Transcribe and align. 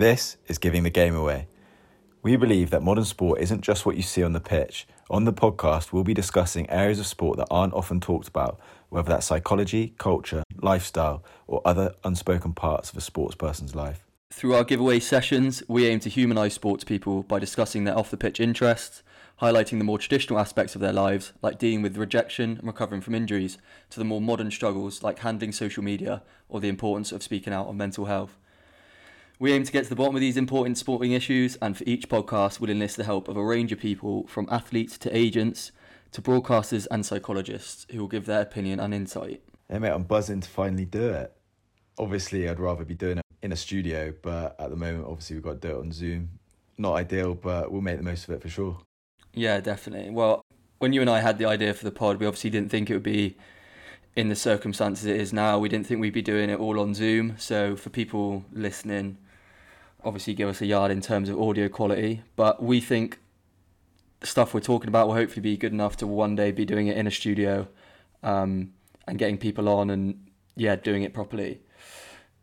This 0.00 0.38
is 0.46 0.56
Giving 0.56 0.82
the 0.82 0.88
Game 0.88 1.14
Away. 1.14 1.46
We 2.22 2.34
believe 2.36 2.70
that 2.70 2.82
modern 2.82 3.04
sport 3.04 3.38
isn't 3.38 3.60
just 3.60 3.84
what 3.84 3.96
you 3.96 4.02
see 4.02 4.22
on 4.22 4.32
the 4.32 4.40
pitch. 4.40 4.86
On 5.10 5.26
the 5.26 5.32
podcast, 5.34 5.92
we'll 5.92 6.04
be 6.04 6.14
discussing 6.14 6.70
areas 6.70 6.98
of 6.98 7.06
sport 7.06 7.36
that 7.36 7.48
aren't 7.50 7.74
often 7.74 8.00
talked 8.00 8.26
about, 8.26 8.58
whether 8.88 9.10
that's 9.10 9.26
psychology, 9.26 9.92
culture, 9.98 10.42
lifestyle, 10.62 11.22
or 11.46 11.60
other 11.66 11.92
unspoken 12.02 12.54
parts 12.54 12.90
of 12.90 12.96
a 12.96 13.02
sports 13.02 13.34
person's 13.34 13.74
life. 13.74 14.06
Through 14.30 14.54
our 14.54 14.64
giveaway 14.64 15.00
sessions, 15.00 15.62
we 15.68 15.86
aim 15.86 16.00
to 16.00 16.08
humanise 16.08 16.54
sports 16.54 16.82
people 16.82 17.22
by 17.22 17.38
discussing 17.38 17.84
their 17.84 17.98
off 17.98 18.10
the 18.10 18.16
pitch 18.16 18.40
interests, 18.40 19.02
highlighting 19.42 19.76
the 19.76 19.84
more 19.84 19.98
traditional 19.98 20.38
aspects 20.38 20.74
of 20.74 20.80
their 20.80 20.94
lives, 20.94 21.34
like 21.42 21.58
dealing 21.58 21.82
with 21.82 21.98
rejection 21.98 22.56
and 22.56 22.66
recovering 22.66 23.02
from 23.02 23.14
injuries, 23.14 23.58
to 23.90 23.98
the 23.98 24.06
more 24.06 24.22
modern 24.22 24.50
struggles 24.50 25.02
like 25.02 25.18
handling 25.18 25.52
social 25.52 25.84
media 25.84 26.22
or 26.48 26.58
the 26.58 26.70
importance 26.70 27.12
of 27.12 27.22
speaking 27.22 27.52
out 27.52 27.66
on 27.66 27.76
mental 27.76 28.06
health. 28.06 28.38
We 29.40 29.52
aim 29.52 29.64
to 29.64 29.72
get 29.72 29.84
to 29.84 29.88
the 29.88 29.96
bottom 29.96 30.14
of 30.14 30.20
these 30.20 30.36
important 30.36 30.76
sporting 30.76 31.12
issues, 31.12 31.56
and 31.62 31.74
for 31.74 31.82
each 31.86 32.10
podcast, 32.10 32.60
we'll 32.60 32.68
enlist 32.68 32.98
the 32.98 33.04
help 33.04 33.26
of 33.26 33.38
a 33.38 33.42
range 33.42 33.72
of 33.72 33.78
people 33.78 34.26
from 34.26 34.46
athletes 34.50 34.98
to 34.98 35.16
agents 35.16 35.72
to 36.12 36.20
broadcasters 36.20 36.86
and 36.90 37.06
psychologists 37.06 37.86
who 37.90 38.00
will 38.00 38.06
give 38.06 38.26
their 38.26 38.42
opinion 38.42 38.78
and 38.78 38.92
insight. 38.92 39.40
Hey 39.70 39.78
mate, 39.78 39.92
I'm 39.92 40.02
buzzing 40.02 40.40
to 40.40 40.48
finally 40.50 40.84
do 40.84 41.08
it. 41.08 41.32
Obviously, 41.98 42.50
I'd 42.50 42.60
rather 42.60 42.84
be 42.84 42.94
doing 42.94 43.16
it 43.16 43.24
in 43.40 43.50
a 43.50 43.56
studio, 43.56 44.12
but 44.20 44.56
at 44.60 44.68
the 44.68 44.76
moment, 44.76 45.06
obviously, 45.06 45.36
we've 45.36 45.42
got 45.42 45.62
to 45.62 45.68
do 45.68 45.74
it 45.74 45.80
on 45.80 45.90
Zoom. 45.90 46.28
Not 46.76 46.96
ideal, 46.96 47.34
but 47.34 47.72
we'll 47.72 47.80
make 47.80 47.96
the 47.96 48.02
most 48.02 48.28
of 48.28 48.34
it 48.34 48.42
for 48.42 48.50
sure. 48.50 48.76
Yeah, 49.32 49.60
definitely. 49.60 50.10
Well, 50.10 50.44
when 50.80 50.92
you 50.92 51.00
and 51.00 51.08
I 51.08 51.20
had 51.20 51.38
the 51.38 51.46
idea 51.46 51.72
for 51.72 51.84
the 51.84 51.90
pod, 51.90 52.20
we 52.20 52.26
obviously 52.26 52.50
didn't 52.50 52.70
think 52.70 52.90
it 52.90 52.92
would 52.92 53.02
be 53.02 53.38
in 54.14 54.28
the 54.28 54.36
circumstances 54.36 55.06
it 55.06 55.18
is 55.18 55.32
now. 55.32 55.58
We 55.58 55.70
didn't 55.70 55.86
think 55.86 56.02
we'd 56.02 56.12
be 56.12 56.20
doing 56.20 56.50
it 56.50 56.60
all 56.60 56.78
on 56.78 56.92
Zoom. 56.92 57.36
So 57.38 57.74
for 57.74 57.88
people 57.88 58.44
listening, 58.52 59.16
obviously 60.04 60.34
give 60.34 60.48
us 60.48 60.60
a 60.60 60.66
yard 60.66 60.90
in 60.90 61.00
terms 61.00 61.28
of 61.28 61.40
audio 61.40 61.68
quality. 61.68 62.22
But 62.36 62.62
we 62.62 62.80
think 62.80 63.18
the 64.20 64.26
stuff 64.26 64.54
we're 64.54 64.60
talking 64.60 64.88
about 64.88 65.08
will 65.08 65.14
hopefully 65.14 65.42
be 65.42 65.56
good 65.56 65.72
enough 65.72 65.96
to 65.98 66.06
one 66.06 66.36
day 66.36 66.50
be 66.50 66.64
doing 66.64 66.86
it 66.86 66.96
in 66.96 67.06
a 67.06 67.10
studio 67.10 67.68
um, 68.22 68.72
and 69.06 69.18
getting 69.18 69.38
people 69.38 69.68
on 69.68 69.90
and 69.90 70.26
yeah, 70.56 70.76
doing 70.76 71.02
it 71.02 71.14
properly. 71.14 71.60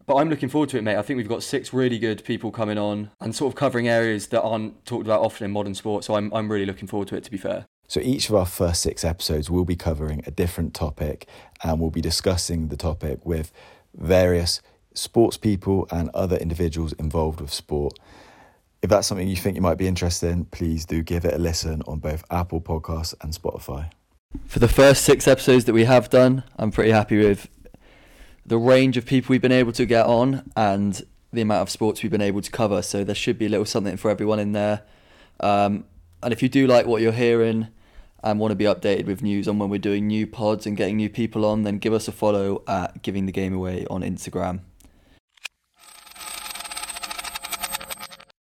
But 0.06 0.16
I'm 0.16 0.30
looking 0.30 0.48
forward 0.48 0.70
to 0.70 0.78
it, 0.78 0.84
mate. 0.84 0.96
I 0.96 1.02
think 1.02 1.18
we've 1.18 1.28
got 1.28 1.44
six 1.44 1.74
really 1.74 2.00
good 2.00 2.24
people 2.24 2.50
coming 2.50 2.78
on 2.78 3.12
and 3.20 3.36
sort 3.36 3.52
of 3.52 3.58
covering 3.58 3.90
areas 3.90 4.28
that 4.28 4.42
aren't 4.42 4.86
talked 4.86 5.06
about 5.06 5.22
often 5.22 5.46
in 5.46 5.52
modern 5.52 5.76
sport. 5.76 6.06
So 6.06 6.16
I'm, 6.16 6.34
I'm 6.34 6.50
really 6.50 6.66
looking 6.66 6.88
forward 6.88 7.10
to 7.10 7.18
it, 7.18 7.26
to 7.26 7.32
be 7.32 7.38
fair. 7.38 7.66
So 7.90 8.00
each 8.00 8.30
of 8.30 8.36
our 8.36 8.46
first 8.46 8.82
six 8.82 9.04
episodes 9.04 9.50
will 9.50 9.66
be 9.66 9.76
covering 9.76 10.22
a 10.26 10.32
different 10.32 10.74
topic 10.74 11.28
and 11.64 11.80
we'll 11.80 11.90
be 11.90 12.02
discussing 12.02 12.70
the 12.70 12.78
topic 12.78 13.26
with 13.26 13.52
various 13.94 14.62
sports 14.98 15.38
people 15.38 15.88
and 15.92 16.10
other 16.14 16.38
individuals 16.38 16.94
involved 16.94 17.42
with 17.42 17.54
sport. 17.54 17.98
If 18.82 18.90
that's 18.90 19.08
something 19.08 19.28
you 19.28 19.36
think 19.36 19.56
you 19.56 19.62
might 19.62 19.78
be 19.78 19.88
interested 19.88 20.32
in, 20.32 20.46
please 20.46 20.86
do 20.86 21.02
give 21.02 21.26
it 21.26 21.34
a 21.34 21.38
listen 21.38 21.82
on 21.88 22.00
both 22.00 22.24
Apple 22.30 22.62
Podcasts 22.62 23.16
and 23.22 23.34
Spotify. 23.34 23.92
For 24.46 24.60
the 24.60 24.68
first 24.68 25.04
six 25.04 25.28
episodes 25.28 25.66
that 25.66 25.74
we 25.74 25.86
have 25.86 26.10
done, 26.10 26.44
I'm 26.58 26.72
pretty 26.72 26.92
happy 26.92 27.18
with 27.18 27.48
the 28.46 28.58
range 28.58 28.98
of 28.98 29.06
people 29.06 29.34
we've 29.34 29.42
been 29.42 29.52
able 29.52 29.72
to 29.74 29.86
get 29.86 30.06
on 30.06 30.50
and 30.56 31.02
the 31.34 31.42
amount 31.42 31.64
of 31.64 31.70
sports 31.70 32.04
we've 32.04 32.12
been 32.12 32.22
able 32.22 32.42
to 32.42 32.52
cover. 32.52 32.82
So 32.82 33.04
there 33.04 33.16
should 33.16 33.38
be 33.38 33.46
a 33.46 33.50
little 33.50 33.66
something 33.66 33.98
for 33.98 34.12
everyone 34.12 34.40
in 34.40 34.52
there. 34.52 34.84
Um, 35.40 35.86
and 36.24 36.34
if 36.34 36.42
you 36.42 36.50
do 36.50 36.68
like 36.68 36.86
what 36.86 37.02
you're 37.02 37.12
hearing 37.12 37.68
and 38.24 38.40
want 38.40 38.52
to 38.52 38.56
be 38.56 38.66
updated 38.66 39.06
with 39.06 39.22
news 39.22 39.48
on 39.48 39.60
when 39.60 39.70
we're 39.70 39.80
doing 39.80 40.08
new 40.08 40.26
pods 40.28 40.66
and 40.66 40.76
getting 40.76 40.98
new 40.98 41.10
people 41.10 41.46
on, 41.46 41.64
then 41.64 41.78
give 41.78 41.94
us 41.94 42.08
a 42.08 42.12
follow 42.12 42.64
at 42.68 43.02
Giving 43.02 43.26
the 43.26 43.32
Game 43.32 43.54
Away 43.54 43.86
on 43.90 44.02
Instagram. 44.02 44.62